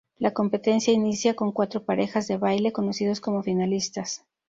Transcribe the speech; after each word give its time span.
La 0.17 0.33
competencia 0.33 0.91
inicia 0.91 1.35
con 1.35 1.51
cuatro 1.51 1.83
parejas 1.85 2.27
de 2.27 2.35
baile, 2.37 2.71
conocidos 2.71 3.21
como 3.21 3.43
"finalistas". 3.43 4.25